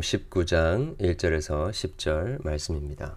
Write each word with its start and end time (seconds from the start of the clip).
마태복음 0.00 0.02
19장 0.02 0.96
1절에서 0.98 1.70
10절 1.70 2.42
말씀입니다. 2.42 3.16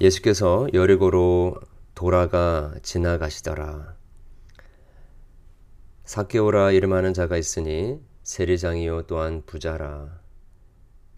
예수께서 0.00 0.68
여리고로 0.72 1.56
돌아가 1.94 2.74
지나가시더라. 2.82 3.94
사케오라 6.04 6.72
이름하는 6.72 7.14
자가 7.14 7.36
있으니 7.36 8.00
세리장이요 8.22 9.06
또한 9.06 9.42
부자라. 9.46 10.20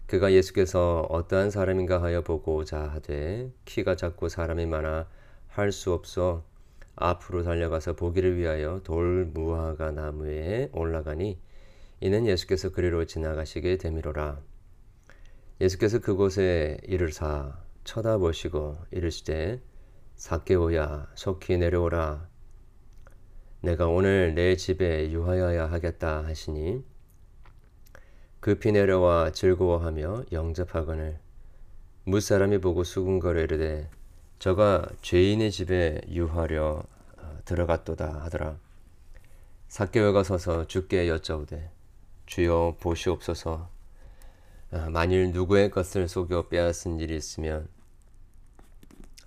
그가 0.07 0.31
예수께서 0.31 1.01
어떠한 1.09 1.51
사람인가 1.51 2.01
하여 2.01 2.21
보고자 2.21 2.79
하되 2.81 3.51
키가 3.65 3.95
작고 3.95 4.29
사람이 4.29 4.65
많아 4.65 5.07
할 5.49 5.71
수 5.71 5.93
없어 5.93 6.43
앞으로 6.95 7.43
달려가서 7.43 7.95
보기를 7.95 8.37
위하여 8.37 8.79
돌 8.83 9.25
무화과 9.33 9.91
나무에 9.91 10.69
올라가니 10.71 11.37
이는 12.01 12.27
예수께서 12.27 12.69
그리로 12.69 13.05
지나가시게 13.05 13.77
되미로라. 13.77 14.41
예수께서 15.61 15.99
그곳에 15.99 16.77
이르사 16.83 17.57
쳐다보시고 17.85 18.77
이르시되 18.91 19.61
사케오야 20.15 21.11
속히 21.15 21.57
내려오라. 21.57 22.27
내가 23.61 23.87
오늘 23.87 24.35
내 24.35 24.55
집에 24.55 25.11
유하여야 25.11 25.71
하겠다 25.71 26.23
하시니 26.23 26.83
급히 28.39 28.71
내려와 28.71 29.31
즐거워하며 29.31 30.25
영접하거늘 30.31 31.19
무사람이 32.03 32.59
보고 32.59 32.83
수군거려 32.83 33.41
이르되 33.41 33.89
저가 34.37 34.87
죄인의 35.01 35.51
집에 35.51 36.01
유하려 36.09 36.83
어, 37.17 37.37
들어갔도다 37.45 38.25
하더라. 38.25 38.59
사케오가 39.67 40.23
서서 40.23 40.67
주께 40.67 41.07
여짜오되 41.07 41.74
주여 42.25 42.77
보시옵소서 42.79 43.69
어, 44.71 44.89
만일 44.89 45.31
누구의 45.31 45.71
것을 45.71 46.07
속여 46.07 46.49
빼앗은 46.49 46.99
일이 46.99 47.15
있으면 47.15 47.67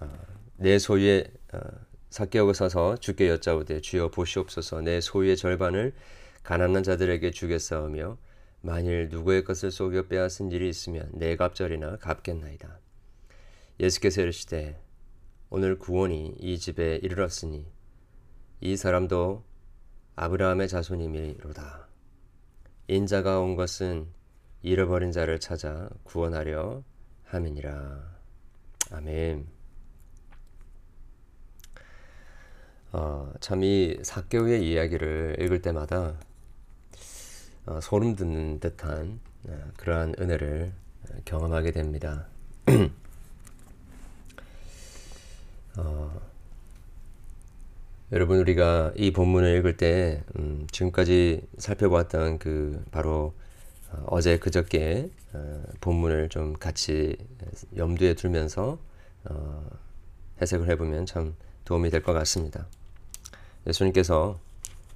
어, 0.00 0.08
내 0.56 0.78
소유의 0.78 1.30
사케오가 2.10 2.52
서서 2.52 2.96
주께 2.96 3.28
여짜오되 3.28 3.80
주여 3.80 4.10
보시옵소서 4.10 4.80
내 4.80 5.00
소유의 5.00 5.36
절반을 5.36 5.94
가난한 6.42 6.82
자들에게 6.82 7.30
주겠사오며 7.30 8.16
만일 8.60 9.08
누구의 9.10 9.44
것을 9.44 9.70
속여 9.70 10.08
빼앗은 10.08 10.50
일이 10.50 10.68
있으면 10.68 11.10
내 11.12 11.36
갑절이나 11.36 11.98
갚겠나이다. 11.98 12.78
예수께서 13.80 14.22
이르시되 14.22 14.80
오늘 15.50 15.78
구원이 15.78 16.36
이 16.38 16.58
집에 16.58 16.96
이르렀으니 16.96 17.66
이 18.60 18.76
사람도 18.76 19.44
아브라함의 20.16 20.68
자손이미로다. 20.68 21.87
인자가 22.88 23.38
온 23.40 23.54
것은 23.54 24.06
잃어버린 24.62 25.12
자를 25.12 25.38
찾아 25.38 25.90
구원하려 26.04 26.82
함이니라. 27.24 28.02
아멘. 28.90 29.46
어, 32.92 33.30
참이 33.40 33.98
사개오의 34.02 34.66
이야기를 34.66 35.36
읽을 35.38 35.60
때마다 35.60 36.18
어, 37.66 37.78
소름 37.82 38.16
돋는 38.16 38.60
듯한 38.60 39.20
어, 39.46 39.70
그러한 39.76 40.14
은혜를 40.18 40.72
경험하게 41.26 41.72
됩니다. 41.72 42.26
여러분 48.10 48.38
우리가 48.38 48.92
이 48.96 49.10
본문을 49.12 49.58
읽을 49.58 49.76
때 49.76 50.22
음, 50.38 50.66
지금까지 50.70 51.42
살펴보았던 51.58 52.38
그 52.38 52.82
바로 52.90 53.34
어, 54.06 54.20
제 54.22 54.38
그저께 54.38 55.10
어, 55.34 55.62
본문을 55.82 56.30
좀 56.30 56.54
같이 56.54 57.16
염두에 57.76 58.14
두면서 58.14 58.78
어, 59.24 59.70
해석을 60.40 60.70
해보면 60.70 61.04
참 61.04 61.36
도움이 61.66 61.90
될 61.90 62.02
것 62.02 62.14
같습니다. 62.14 62.66
예수님께서 63.66 64.40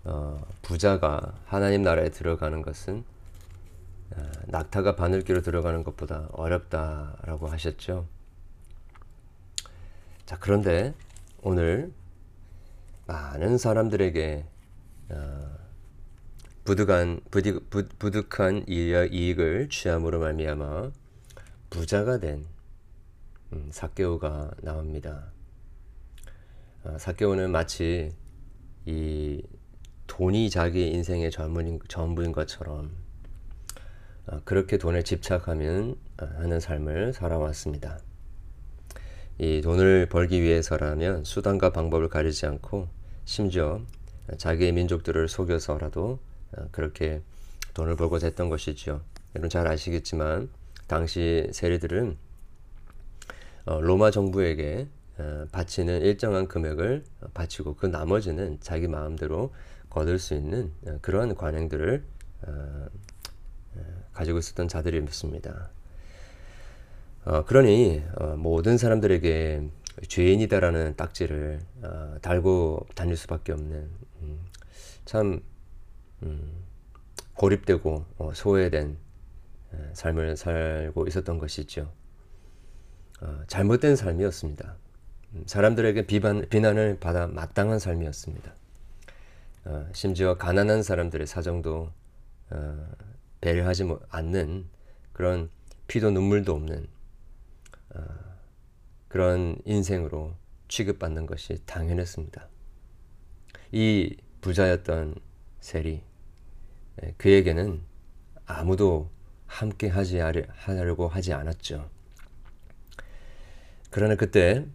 어, 0.05 0.47
부자가 0.63 1.35
하나님 1.45 1.83
나라에 1.83 2.09
들어가는 2.11 2.63
것은 2.63 3.05
어, 4.17 4.31
낙타가 4.47 4.97
바늘기로 4.97 5.43
들어가는 5.43 5.85
것보다 5.85 6.29
어렵다라고 6.33 7.49
하셨죠. 7.49 8.07
자 10.25 10.39
그런데 10.41 10.95
오늘 11.43 11.93
많은 13.07 13.59
사람들에게 13.59 14.47
어, 15.11 15.59
부득한 16.65 17.21
부득, 17.31 17.69
부득한 17.71 18.65
이익을 18.69 19.69
취함으로 19.69 20.21
말미암아 20.21 20.91
부자가 21.71 22.19
된 22.19 22.45
음, 23.53 23.69
사케오가 23.71 24.51
나옵니다. 24.63 25.33
어, 26.85 26.97
사케오는 26.99 27.51
마치 27.51 28.13
이 28.87 29.43
돈이 30.07 30.51
자기 30.51 30.89
인생의 30.89 31.31
전부인, 31.31 31.81
전부인 31.89 32.33
것처럼 32.33 32.91
어, 34.27 34.41
그렇게 34.45 34.79
돈에 34.79 35.03
집착하면 35.03 35.97
어, 36.21 36.25
하는 36.37 36.61
삶을 36.61 37.13
살아왔습니다. 37.13 37.99
이 39.43 39.61
돈을 39.61 40.07
벌기 40.07 40.41
위해서라면 40.41 41.25
수단과 41.25 41.71
방법을 41.73 42.09
가리지 42.09 42.47
않고 42.47 42.87
심지어 43.25 43.81
자기의 44.37 44.71
민족들을 44.71 45.27
속여서라도 45.27 46.21
어, 46.53 46.69
그렇게 46.71 47.23
돈을 47.75 47.97
벌고자 47.97 48.29
했던 48.29 48.49
것이지요. 48.49 49.01
여러분 49.35 49.51
잘 49.51 49.67
아시겠지만 49.67 50.49
당시 50.87 51.49
세리들은 51.51 52.17
어, 53.65 53.81
로마 53.81 54.13
정부에게 54.13 54.87
어, 55.19 55.47
바치는 55.51 56.03
일정한 56.03 56.47
금액을 56.47 57.03
바치고 57.35 57.75
그 57.75 57.87
나머지는 57.87 58.59
자기 58.61 58.87
마음대로 58.87 59.53
거둘 59.91 60.21
수 60.21 60.35
있는 60.35 60.71
그러한 61.01 61.35
관행들을 61.35 62.05
가지고 64.13 64.39
있었던 64.39 64.69
자들이었습니다. 64.69 65.71
어, 67.25 67.45
그러니 67.45 68.03
어, 68.17 68.35
모든 68.37 68.77
사람들에게 68.77 69.69
죄인이다라는 70.09 70.97
딱지를 70.97 71.61
어, 71.83 72.17
달고 72.21 72.89
다닐 72.97 73.17
수밖에 73.17 73.53
없는 73.53 73.91
음, 74.23 74.41
참 75.05 75.41
음, 76.25 76.65
고립되고 77.35 78.05
어, 78.19 78.33
소외된 78.35 78.97
어, 79.73 79.91
삶을 79.93 80.37
살고 80.37 81.07
있었던 81.07 81.39
것이죠. 81.39 81.93
어, 83.21 83.43
잘못된 83.47 83.95
삶이었습니다. 83.95 84.77
음, 85.35 85.45
사람들에게 85.47 86.07
비반, 86.07 86.45
비난을 86.49 86.99
받아 86.99 87.29
마땅한 87.29 87.79
삶이었습니다. 87.79 88.53
어, 89.67 89.87
심지어 89.93 90.37
가난한 90.37 90.83
사람들의 90.83 91.29
사정도 91.29 91.93
어, 92.51 92.87
배려하지 93.41 93.89
않는 94.11 94.67
그런 95.13 95.51
피도 95.87 96.11
눈물도 96.11 96.53
없는 96.53 96.85
어, 96.85 97.02
그런 99.09 99.57
인생으로 99.65 100.35
취급받는 100.69 101.27
것이 101.27 101.65
당연했습니다. 101.67 102.49
이 103.73 104.17
부자였던 104.41 105.17
셀이 105.61 106.03
그에게는 107.19 107.83
아무도 108.47 109.11
함께 109.47 109.89
하지 109.89 110.19
하려고 110.19 111.09
하지 111.09 111.33
않았죠. 111.33 111.91
그러나 113.91 114.17
그때 114.17 114.67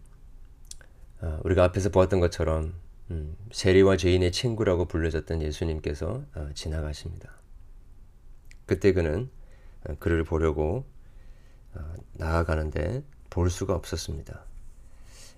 어, 1.19 1.39
우리가 1.43 1.63
앞에서 1.63 1.89
보았던 1.89 2.19
것처럼 2.19 2.75
음, 3.09 3.35
세리와 3.51 3.97
죄인의 3.97 4.31
친구라고 4.31 4.85
불려졌던 4.85 5.41
예수님께서 5.41 6.23
어, 6.35 6.49
지나가십니다. 6.53 7.31
그때 8.67 8.93
그는 8.93 9.31
그를 9.99 10.23
보려고 10.23 10.85
어, 10.85 10.96
나아가는데 12.13 13.03
볼 13.29 13.49
수가 13.49 13.75
없었습니다. 13.75 14.43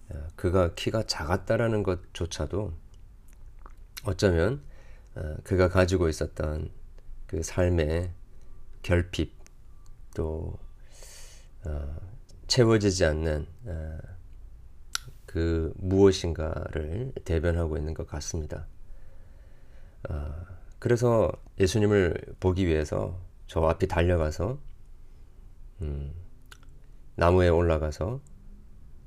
어, 0.09 0.27
그가 0.35 0.73
키가 0.73 1.03
작았다라는 1.03 1.83
것조차도 1.83 2.73
어쩌면 4.05 4.61
어, 5.15 5.35
그가 5.43 5.69
가지고 5.69 6.09
있었던 6.09 6.69
그 7.27 7.43
삶의 7.43 8.11
결핍 8.81 9.37
또 10.15 10.57
채워지지 12.47 13.05
않는 13.05 13.45
그 15.25 15.71
무엇인가를 15.75 17.13
대변하고 17.23 17.77
있는 17.77 17.93
것 17.93 18.07
같습니다. 18.07 18.65
그래서 20.79 21.31
예수님을 21.59 22.35
보기 22.39 22.65
위해서 22.65 23.19
저 23.45 23.61
앞에 23.61 23.85
달려가서 23.85 24.57
음, 25.81 26.13
나무에 27.19 27.49
올라가서 27.49 28.21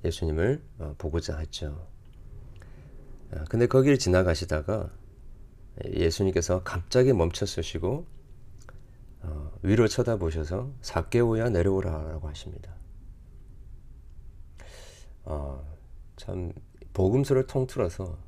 예수님을 0.05 0.63
어, 0.81 0.95
보고자 0.99 1.39
했죠. 1.39 1.89
아, 3.31 3.45
근데 3.45 3.67
거기를 3.67 3.99
지나가시다가 3.99 4.91
예수님께서 5.87 6.63
갑자기 6.63 7.15
멈춰 7.15 7.47
서시고 7.47 8.07
어, 9.23 9.53
위로 9.63 9.89
쳐다보셔서 9.89 10.75
사개오야 10.83 11.49
내려오라라고 11.49 12.29
하십니다. 12.29 12.75
어, 15.25 15.65
참 16.17 16.53
복음서를 16.93 17.47
통틀어서 17.47 18.19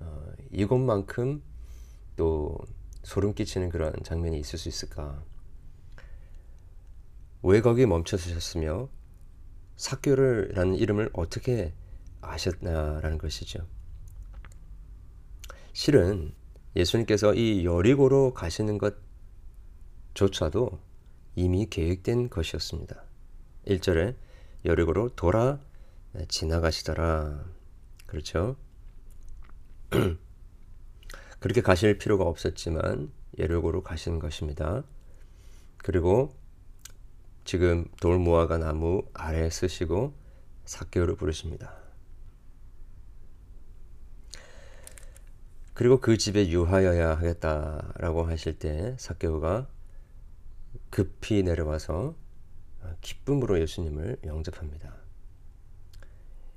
어, 0.00 0.32
이것만큼 0.52 1.42
또 2.16 2.58
소름 3.02 3.34
끼치는 3.34 3.68
그런 3.68 3.92
장면이 4.02 4.38
있을 4.40 4.58
수 4.58 4.70
있을까? 4.70 5.22
왜 7.42 7.60
거기 7.60 7.84
멈춰서셨으며 7.84 8.88
사교를라는 9.76 10.76
이름을 10.76 11.10
어떻게 11.12 11.72
아셨나라는 12.20 13.18
것이죠. 13.18 13.66
실은 15.72 16.32
예수님께서 16.76 17.34
이 17.34 17.64
여리고로 17.64 18.34
가시는 18.34 18.78
것조차도 20.14 20.78
이미 21.36 21.66
계획된 21.66 22.30
것이었습니다. 22.30 23.02
1절에 23.66 24.14
여리고로 24.64 25.10
돌아 25.16 25.60
지나가시더라. 26.28 27.44
그렇죠? 28.06 28.56
그렇게 31.40 31.60
가실 31.60 31.98
필요가 31.98 32.24
없었지만 32.24 33.12
여리고로 33.38 33.82
가신 33.82 34.18
것입니다. 34.18 34.84
그리고 35.78 36.34
지금 37.44 37.86
돌무화과 38.00 38.58
나무 38.58 39.02
아래에 39.12 39.50
쓰시고 39.50 40.14
사개오를 40.64 41.16
부르십니다. 41.16 41.76
그리고 45.74 46.00
그 46.00 46.16
집에 46.16 46.48
유하여야 46.48 47.16
하겠다라고 47.16 48.24
하실 48.24 48.58
때 48.58 48.96
사개오가 48.98 49.66
급히 50.90 51.42
내려와서 51.42 52.14
기쁨으로 53.00 53.60
예수님을 53.60 54.18
영접합니다. 54.24 54.94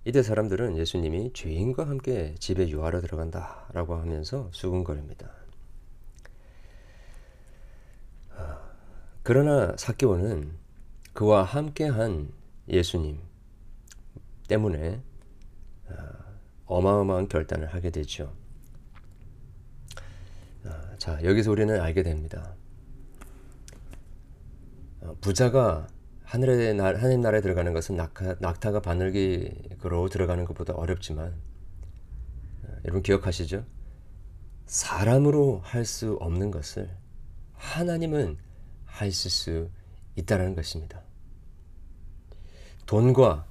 이때 0.06 0.24
사람들은 0.24 0.78
예수님이 0.78 1.34
죄인과 1.34 1.88
함께 1.88 2.36
집에 2.40 2.70
유하러 2.70 3.02
들어간다라고 3.02 3.96
하면서 3.96 4.50
수군거립니다. 4.54 5.30
그러나 9.24 9.76
사개오는 9.76 10.67
그와 11.18 11.42
함께한 11.42 12.32
예수님 12.68 13.20
때문에 14.48 15.02
어마어마한 16.68 17.28
결단을 17.28 17.74
하게 17.74 17.90
되죠. 17.90 18.32
자, 21.00 21.20
여기서 21.24 21.50
우리는 21.50 21.82
알게 21.82 22.04
됩니다. 22.04 22.54
어, 25.02 25.16
부자가 25.20 25.88
하늘의 26.24 26.76
날, 26.76 26.98
하늘 26.98 27.20
나라에 27.20 27.42
들어가는 27.42 27.74
것은 27.74 27.96
낙하, 27.96 28.36
낙타 28.40 28.72
가 28.72 28.80
바늘기로 28.80 30.10
들어가는 30.10 30.46
것보다 30.46 30.74
어렵지만, 30.76 31.34
어, 32.64 32.68
여러분 32.86 33.02
기억하시죠? 33.02 33.66
사람으로 34.68 35.62
할 35.64 35.84
수 35.84 36.16
없는 36.20 36.52
것을 36.52 36.96
하나님은 37.54 38.38
하실 38.86 39.32
수 39.32 39.72
있다는 40.16 40.54
것입니다. 40.54 41.07
돈과 42.88 43.46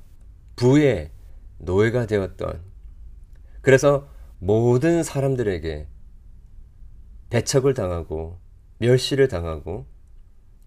부의 0.56 1.12
노예가 1.59 2.06
되었던, 2.06 2.61
그래서 3.61 4.09
모든 4.38 5.03
사람들에게 5.03 5.87
배척을 7.31 7.75
당하고 7.75 8.38
멸시를 8.79 9.29
당하고 9.29 9.87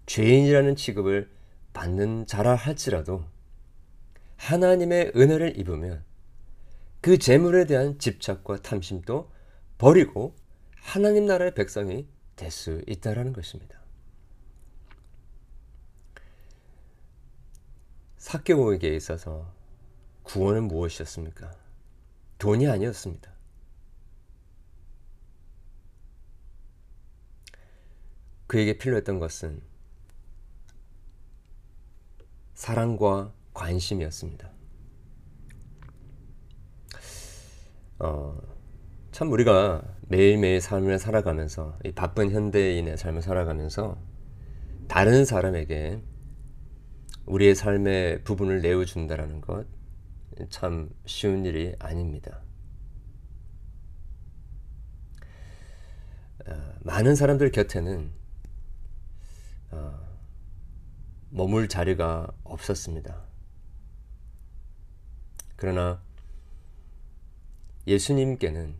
죄인이라는 0.05 0.75
취급을 0.75 1.29
받는 1.73 2.25
자라 2.25 2.55
할지라도 2.55 3.25
하나님의 4.37 5.13
은혜를 5.15 5.59
입으면 5.59 6.03
그 7.01 7.17
재물에 7.17 7.65
대한 7.65 7.99
집착과 7.99 8.61
탐심도 8.61 9.31
버리고 9.77 10.35
하나님 10.75 11.25
나라의 11.25 11.53
백성이 11.53 12.07
될 12.35 12.51
수 12.51 12.81
있다라는 12.87 13.33
것입니다. 13.33 13.78
사개오에게 18.19 18.95
있어서 18.95 19.51
구원은 20.23 20.67
무엇이었습니까? 20.67 21.51
돈이 22.37 22.67
아니었습니다. 22.67 23.31
그에게 28.45 28.77
필요했던 28.77 29.19
것은 29.19 29.61
사랑과 32.55 33.33
관심이었습니다. 33.53 34.51
어, 37.99 38.41
참 39.11 39.31
우리가 39.31 39.83
매일매일 40.07 40.61
삶을 40.61 40.99
살아가면서 40.99 41.77
이 41.85 41.91
바쁜 41.91 42.31
현대인의 42.31 42.97
삶을 42.97 43.21
살아가면서 43.21 43.97
다른 44.87 45.25
사람에게 45.25 46.01
우리의 47.29 47.55
삶의 47.55 48.23
부분을 48.23 48.61
내어준다라는 48.61 49.41
것 49.41 49.79
참 50.49 50.89
쉬운 51.05 51.45
일이 51.45 51.75
아닙니다. 51.79 52.41
어, 56.47 56.73
많은 56.81 57.15
사람들 57.15 57.51
곁에는 57.51 58.11
어, 59.71 59.99
머물 61.29 61.67
자리가 61.67 62.31
없었습니다. 62.43 63.21
그러나 65.57 66.01
예수님께는 67.85 68.75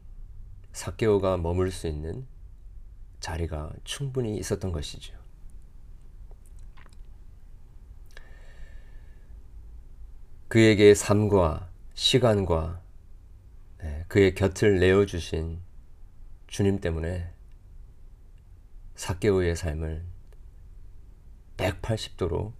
사개오가 0.71 1.37
머물 1.37 1.71
수 1.71 1.87
있는 1.87 2.25
자리가 3.19 3.73
충분히 3.83 4.37
있었던 4.37 4.71
것이죠. 4.71 5.18
그에게 10.49 10.95
삶과 10.95 11.69
시간과 11.93 12.81
네, 13.81 14.03
그의 14.07 14.33
곁을 14.33 14.79
내어주신 14.79 15.59
주님 16.47 16.79
때문에 16.79 17.31
사개오의 18.95 19.55
삶을 19.55 20.03
180도로 21.55 22.53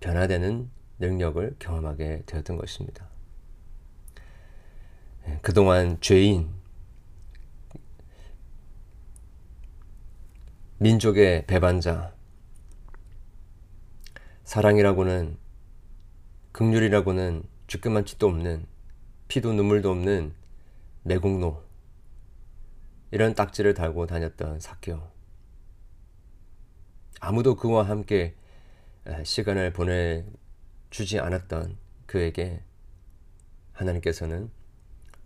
변화되는 0.00 0.70
능력을 0.98 1.56
경험하게 1.58 2.24
되었던 2.26 2.58
것입니다. 2.58 3.08
예, 5.26 5.38
그동안 5.40 5.98
죄인, 6.02 6.50
민족의 10.76 11.46
배반자, 11.46 12.14
사랑이라고는 14.44 15.43
극률이라고는 16.54 17.42
주께만치도 17.66 18.28
없는 18.28 18.64
피도 19.26 19.54
눈물도 19.54 19.90
없는 19.90 20.32
매국노 21.02 21.60
이런 23.10 23.34
딱지를 23.34 23.74
달고 23.74 24.06
다녔던 24.06 24.60
사교 24.60 25.00
아무도 27.18 27.56
그와 27.56 27.88
함께 27.88 28.36
시간을 29.24 29.72
보내주지 29.72 31.18
않았던 31.18 31.76
그에게 32.06 32.62
하나님께서는 33.72 34.48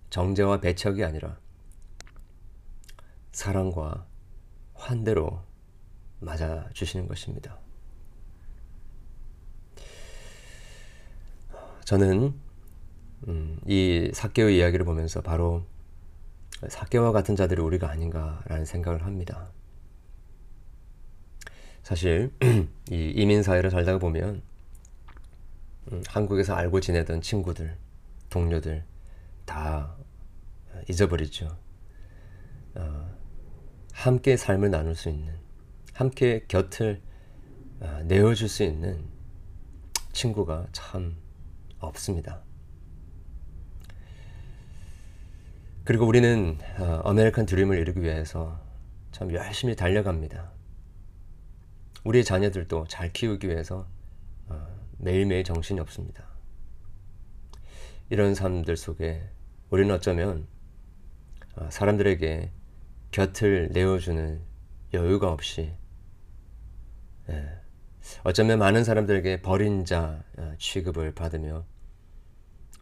정죄와 0.08 0.60
배척이 0.62 1.04
아니라 1.04 1.38
사랑과 3.32 4.06
환대로 4.72 5.42
맞아 6.20 6.70
주시는 6.72 7.06
것입니다. 7.06 7.67
저는 11.88 12.34
음, 13.28 13.58
이 13.64 14.10
사개의 14.12 14.58
이야기를 14.58 14.84
보면서 14.84 15.22
바로 15.22 15.64
사개와 16.68 17.12
같은 17.12 17.34
자들이 17.34 17.62
우리가 17.62 17.88
아닌가라는 17.88 18.66
생각을 18.66 19.06
합니다. 19.06 19.48
사실 21.82 22.30
이 22.92 23.12
이민 23.16 23.42
사회를 23.42 23.70
살다가 23.70 23.98
보면 23.98 24.42
음, 25.90 26.02
한국에서 26.08 26.52
알고 26.52 26.80
지내던 26.80 27.22
친구들, 27.22 27.78
동료들 28.28 28.84
다 29.46 29.96
잊어버리죠. 30.90 31.56
어, 32.74 33.16
함께 33.94 34.36
삶을 34.36 34.70
나눌 34.70 34.94
수 34.94 35.08
있는, 35.08 35.32
함께 35.94 36.44
곁을 36.48 37.00
어, 37.80 38.02
내어줄 38.04 38.46
수 38.46 38.62
있는 38.62 39.06
친구가 40.12 40.66
참 40.72 41.16
없습니다. 41.78 42.42
그리고 45.84 46.06
우리는 46.06 46.58
어, 46.78 47.00
아메리칸 47.04 47.46
드림을 47.46 47.78
이루기 47.78 48.02
위해서 48.02 48.60
참 49.10 49.32
열심히 49.32 49.74
달려갑니다. 49.74 50.52
우리 52.04 52.22
자녀들도 52.24 52.86
잘 52.88 53.12
키우기 53.12 53.48
위해서 53.48 53.86
어, 54.48 54.66
매일매일 54.98 55.44
정신이 55.44 55.80
없습니다. 55.80 56.26
이런 58.10 58.34
사람들 58.34 58.76
속에 58.76 59.28
우리는 59.70 59.94
어쩌면 59.94 60.46
어, 61.56 61.68
사람들에게 61.70 62.52
곁을 63.10 63.70
내어주는 63.72 64.40
여유가 64.94 65.32
없이 65.32 65.72
예, 67.30 67.60
어쩌면 68.24 68.58
많은 68.58 68.84
사람들에게 68.84 69.42
버린 69.42 69.84
자 69.84 70.22
어, 70.36 70.54
취급을 70.58 71.14
받으며 71.14 71.64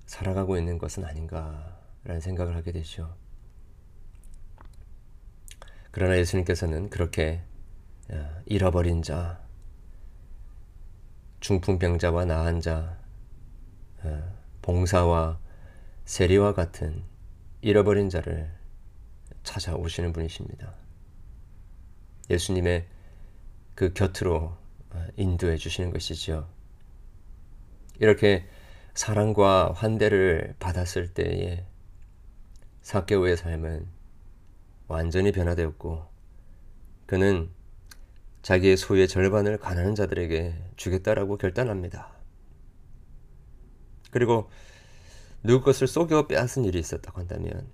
살아가고 0.07 0.57
있는 0.57 0.79
것은 0.79 1.05
아닌가라는 1.05 2.21
생각을 2.21 2.55
하게 2.57 2.73
되죠. 2.73 3.17
그러나 5.91 6.17
예수님께서는 6.19 6.91
그렇게 6.91 7.43
어, 8.11 8.41
잃어버린 8.47 9.03
자, 9.03 9.41
중풍병자와 11.41 12.25
나한 12.27 12.61
자, 12.61 12.99
어, 14.03 14.37
봉사와 14.63 15.41
세리와 16.05 16.55
같은 16.55 17.03
잃어버린 17.63 18.11
자를 18.11 18.53
찾아오시는 19.43 20.13
분이십니다. 20.13 20.75
예수님의 22.31 22.87
그 23.75 23.93
곁으로 23.93 24.57
인도해 25.17 25.57
주시는 25.57 25.91
것이지요. 25.91 26.49
이렇게 27.99 28.47
사랑과 28.95 29.73
환대를 29.73 30.55
받았을 30.59 31.13
때에 31.13 31.65
사개오의 32.83 33.37
삶은 33.37 33.87
완전히 34.89 35.33
변화되었고 35.33 36.07
그는 37.07 37.51
자기의 38.43 38.77
소유의 38.77 39.09
절반을 39.09 39.59
가난한 39.59 39.95
자들에게 39.95 40.55
주겠다라고 40.77 41.37
결단합니다. 41.37 42.13
그리고 44.11 44.49
누구 45.43 45.65
것을 45.65 45.87
속여 45.87 46.27
빼앗은 46.27 46.65
일이 46.65 46.79
있었다고 46.79 47.21
한다면 47.21 47.67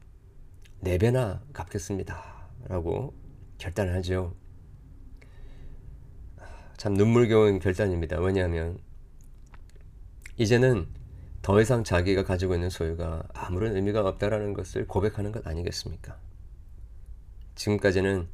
네 0.80 0.98
배나 0.98 1.42
갚겠습니다. 1.52 2.48
라고 2.68 3.14
결단을 3.58 3.94
하죠. 3.96 4.34
참 6.82 6.94
눈물겨운 6.94 7.60
결단입니다. 7.60 8.18
왜냐하면 8.18 8.76
이제는 10.36 10.88
더 11.40 11.60
이상 11.60 11.84
자기가 11.84 12.24
가지고 12.24 12.54
있는 12.54 12.70
소유가 12.70 13.22
아무런 13.34 13.76
의미가 13.76 14.00
없다라는 14.00 14.52
것을 14.52 14.88
고백하는 14.88 15.30
것 15.30 15.46
아니겠습니까? 15.46 16.18
지금까지는 17.54 18.26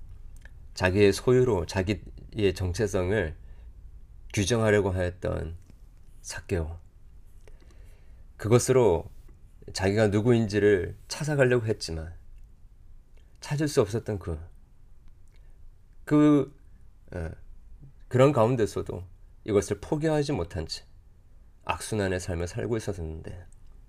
자기의 0.73 1.13
소유로 1.13 1.67
자기의 1.67 2.55
정체성을 2.55 3.37
규정하려고 4.33 4.93
하였던 4.93 5.55
사개오. 6.23 6.79
그것으로 8.39 9.11
자기가 9.75 10.09
누구인지를 10.09 10.97
찾아가려고 11.07 11.67
했지만 11.67 12.15
찾을 13.41 13.69
수 13.69 13.83
없었던 13.83 14.19
그, 14.19 14.41
그, 16.07 16.57
어, 17.13 17.31
그런 18.09 18.33
가운데서도 18.33 19.05
이것을 19.45 19.81
포기하지 19.81 20.33
못한 20.33 20.67
채 20.67 20.85
악순환의 21.65 22.21
삶을 22.21 22.49
살고 22.49 22.77
있었는데 22.77 23.47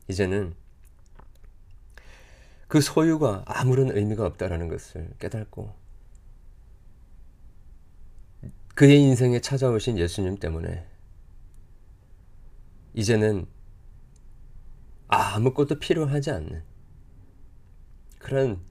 이제는 0.09 0.55
그 2.67 2.81
소유가 2.81 3.43
아무런 3.47 3.95
의미가 3.95 4.25
없다라는 4.25 4.67
것을 4.67 5.11
깨닫고 5.17 5.73
그의 8.75 9.01
인생에 9.01 9.39
찾아오신 9.39 9.97
예수님 9.97 10.37
때문에 10.37 10.85
이제는 12.93 13.47
아무것도 15.07 15.79
필요하지 15.79 16.31
않는 16.31 16.63
그런 18.19 18.61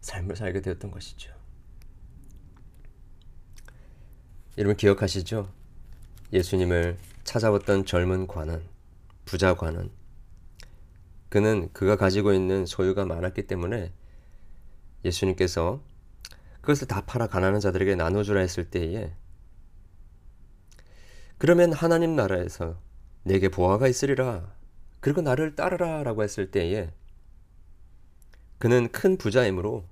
삶을 0.00 0.36
살게 0.36 0.60
되었던 0.60 0.90
것이죠. 0.90 1.35
여러분 4.58 4.74
기억하시죠? 4.76 5.52
예수님을 6.32 6.96
찾아왔던 7.24 7.84
젊은 7.84 8.26
관원, 8.26 8.62
부자 9.26 9.54
관원. 9.54 9.90
그는 11.28 11.68
그가 11.74 11.96
가지고 11.96 12.32
있는 12.32 12.64
소유가 12.64 13.04
많았기 13.04 13.46
때문에 13.46 13.92
예수님께서 15.04 15.82
그것을 16.62 16.88
다 16.88 17.04
팔아 17.04 17.26
가난한 17.26 17.60
자들에게 17.60 17.96
나눠주라 17.96 18.40
했을 18.40 18.70
때에 18.70 19.12
그러면 21.36 21.74
하나님 21.74 22.16
나라에서 22.16 22.80
내게 23.24 23.50
보화가 23.50 23.88
있으리라. 23.88 24.54
그리고 25.00 25.20
나를 25.20 25.54
따르라 25.54 26.02
라고 26.02 26.22
했을 26.22 26.50
때에 26.50 26.90
그는 28.58 28.90
큰 28.90 29.18
부자이므로 29.18 29.84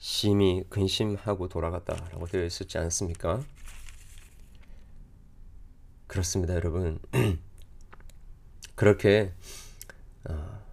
심히 0.00 0.64
근심하고 0.70 1.48
돌아갔다라고 1.48 2.26
되어 2.26 2.42
있었지 2.42 2.78
않습니까? 2.78 3.44
그렇습니다, 6.06 6.54
여러분. 6.54 6.98
그렇게 8.74 9.34
어, 10.26 10.64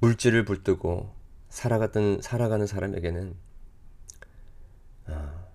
물질을 0.00 0.44
붙들고 0.44 1.10
살아갔던 1.48 2.20
살아가는 2.20 2.66
사람에게는 2.66 3.34
어, 5.06 5.48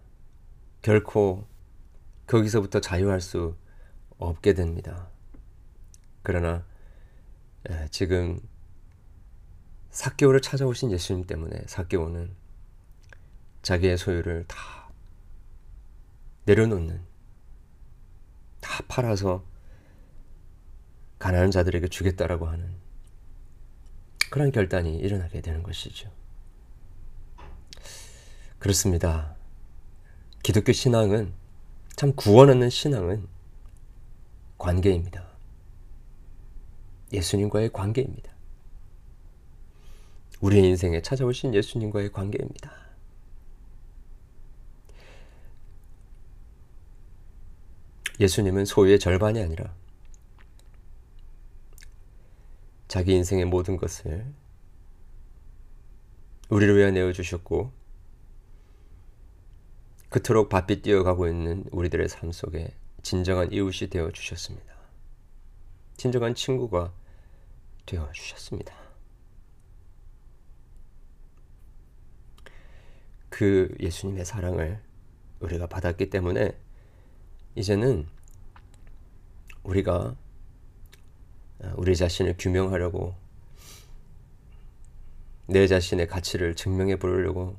결코 0.81 1.47
거기서부터 2.25 2.81
자유할 2.81 3.21
수 3.21 3.55
없게 4.17 4.55
됩니다. 4.55 5.11
그러나 6.23 6.65
에, 7.69 7.87
지금 7.91 8.41
사개오를 9.91 10.41
찾아오신 10.41 10.91
예수님 10.91 11.27
때문에 11.27 11.61
사개오는 11.67 12.46
자기의 13.67 13.97
소유를 13.97 14.45
다 14.47 14.89
내려놓는 16.45 17.01
다 18.61 18.81
팔아서 18.87 19.43
가난한 21.19 21.51
자들에게 21.51 21.89
주겠다라고 21.89 22.47
하는 22.47 22.73
그런 24.29 24.53
결단이 24.53 24.95
일어나게 24.95 25.41
되는 25.41 25.63
것이죠. 25.63 26.09
그렇습니다. 28.57 29.35
기독교 30.43 30.71
신앙은 30.71 31.33
참 31.97 32.13
구원 32.15 32.49
얻는 32.49 32.69
신앙은 32.69 33.27
관계입니다. 34.57 35.27
예수님과의 37.11 37.73
관계입니다. 37.73 38.31
우리의 40.39 40.63
인생에 40.69 41.01
찾아오신 41.01 41.53
예수님과의 41.53 42.13
관계입니다. 42.13 42.86
예수님은 48.19 48.65
소유의 48.65 48.99
절반이 48.99 49.41
아니라 49.41 49.73
자기 52.87 53.13
인생의 53.13 53.45
모든 53.45 53.77
것을 53.77 54.25
우리를 56.49 56.77
위해 56.77 56.91
내어주셨고 56.91 57.71
그토록 60.09 60.49
바삐 60.49 60.81
뛰어가고 60.81 61.27
있는 61.27 61.65
우리들의 61.71 62.07
삶 62.07 62.31
속에 62.31 62.73
진정한 63.03 63.51
이웃이 63.51 63.89
되어 63.89 64.11
주셨습니다. 64.11 64.73
진정한 65.97 66.33
친구가 66.33 66.93
되어 67.85 68.09
주셨습니다. 68.13 68.73
그 73.29 73.75
예수님의 73.79 74.25
사랑을 74.25 74.81
우리가 75.41 75.67
받았기 75.67 76.09
때문에 76.09 76.57
이제는 77.57 78.07
우리가 79.63 80.15
아, 81.63 81.73
우리 81.75 81.95
자신을 81.95 82.35
규명하려고 82.37 83.15
내 85.47 85.65
자신의 85.65 86.07
가치를 86.07 86.55
증명해 86.55 86.99
보려고 86.99 87.57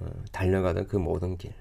어, 0.00 0.10
달려가던 0.32 0.86
그 0.86 0.96
모든 0.96 1.38
길 1.38 1.54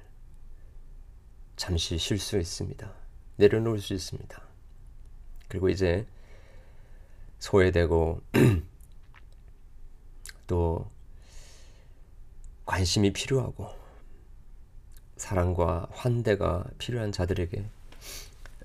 잠시 1.56 1.98
쉴수 1.98 2.38
있습니다. 2.38 2.94
내려놓을 3.38 3.80
수 3.80 3.94
있습니다. 3.94 4.42
그리고 5.48 5.70
이제 5.70 6.06
소외되고 7.40 8.22
또 10.46 10.92
관심이 12.66 13.14
필요하고 13.14 13.70
사랑과 15.16 15.88
환대가 15.92 16.66
필요한 16.78 17.14
자들에게 17.14 17.77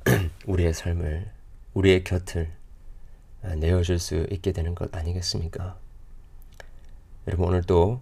우리의 0.47 0.75
삶을, 0.75 1.31
우리의 1.75 2.05
곁을 2.05 2.53
내어줄 3.43 3.99
수 3.99 4.27
있게 4.31 4.53
되는 4.53 4.75
것 4.75 4.95
아니겠습니까? 4.95 5.79
여러분, 7.27 7.49
오늘도 7.49 8.01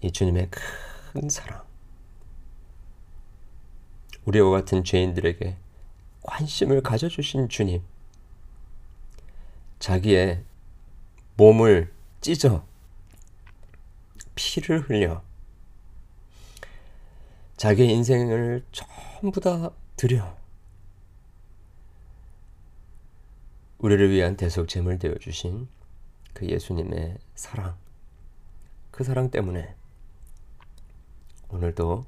이 0.00 0.10
주님의 0.10 0.48
큰 0.50 1.28
사랑, 1.28 1.62
우리와 4.24 4.50
같은 4.50 4.84
죄인들에게 4.84 5.56
관심을 6.22 6.82
가져주신 6.82 7.48
주님. 7.48 7.82
자기의 9.78 10.42
몸을 11.36 11.92
찢어 12.22 12.64
피를 14.34 14.80
흘려 14.80 15.22
자기의 17.58 17.90
인생을 17.90 18.64
전부 18.72 19.40
다 19.40 19.70
드려 19.96 20.36
우리를 23.84 24.10
위한 24.12 24.34
대속 24.34 24.66
제물 24.66 24.98
되어 24.98 25.14
주신 25.16 25.68
그 26.32 26.46
예수님의 26.48 27.18
사랑 27.34 27.76
그 28.90 29.04
사랑 29.04 29.30
때문에 29.30 29.74
오늘도 31.50 32.06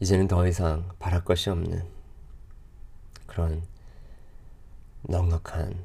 이제는 0.00 0.26
더 0.26 0.44
이상 0.48 0.90
바랄 0.98 1.24
것이 1.24 1.50
없는 1.50 1.84
그런 3.28 3.62
넉넉한 5.02 5.84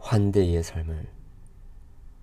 환대의 0.00 0.64
삶을 0.64 1.06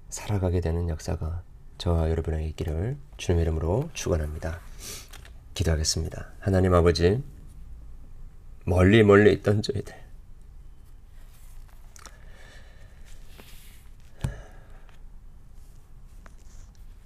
살아가게 0.10 0.60
되는 0.60 0.90
역사가 0.90 1.42
저와 1.78 2.10
여러분에게 2.10 2.48
있기를 2.50 2.98
주님의 3.16 3.44
이름으로 3.44 3.90
축원합니다. 3.94 4.60
기도하겠습니다. 5.54 6.34
하나님 6.42 6.74
아버지 6.74 7.24
멀리 8.66 9.04
멀리 9.04 9.32
있던 9.32 9.62
저희들 9.62 10.07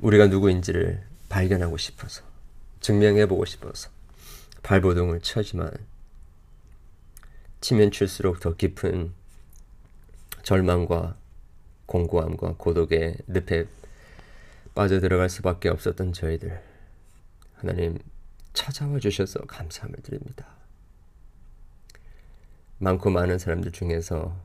우리가 0.02 0.28
누구인지를 0.28 1.04
발견하고 1.30 1.78
싶어서 1.78 2.24
증명해 2.80 3.28
보고 3.28 3.46
싶어서 3.46 3.90
발버둥을 4.64 5.22
쳐지만 5.22 5.72
치면 7.62 7.92
칠수록 7.92 8.40
더 8.40 8.56
깊은 8.56 9.14
절망과 10.44 11.16
공고함과 11.86 12.56
고독의 12.58 13.18
늪에 13.28 13.68
빠져들어갈 14.74 15.30
수밖에 15.30 15.70
없었던 15.70 16.14
저희들 16.14 16.62
하나님 17.56 18.00
찾아와 18.54 19.00
주셔서 19.00 19.42
감사함을 19.42 19.98
드립니다. 20.02 20.48
많고 22.80 23.12
많은 23.12 23.38
사람들 23.38 23.72
중에서 23.72 24.36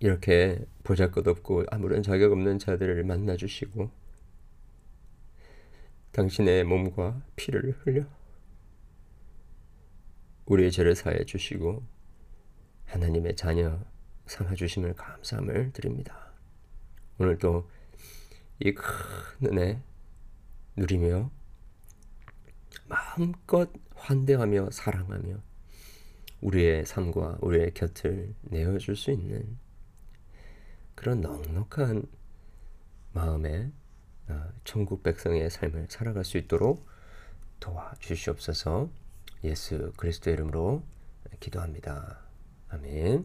이렇게 0.00 0.64
보잘것없고 0.84 1.64
아무런 1.70 2.02
자격 2.02 2.32
없는 2.32 2.58
자들을 2.58 3.02
만나 3.04 3.36
주시고 3.36 3.90
당신의 6.12 6.64
몸과 6.64 7.22
피를 7.36 7.72
흘려 7.80 8.04
우리의 10.46 10.70
죄를 10.70 10.94
사해 10.94 11.24
주시고 11.24 11.82
하나님의 12.86 13.36
자녀 13.36 13.80
삼아 14.26 14.54
주심을 14.54 14.94
감사함을 14.94 15.72
드립니다. 15.72 16.32
오늘도 17.18 17.68
이 18.60 18.72
큰 18.72 18.84
은혜 19.44 19.82
누리며 20.76 21.30
마음껏 22.86 23.70
환대하며 23.94 24.70
사랑하며 24.70 25.42
우리의 26.40 26.86
삶과 26.86 27.38
우리의 27.40 27.74
곁을 27.74 28.34
내어줄 28.42 28.96
수 28.96 29.10
있는 29.10 29.58
그런 30.96 31.20
넉넉한 31.20 32.06
마음의 33.12 33.70
어, 34.28 34.48
천국 34.64 35.04
백성의 35.04 35.48
삶을 35.50 35.86
살아갈 35.88 36.24
수 36.24 36.36
있도록 36.36 36.88
도와주시옵소서 37.60 38.90
예수 39.44 39.92
그리스도 39.96 40.30
이름으로 40.30 40.82
기도합니다. 41.38 42.18
아멘. 42.68 43.24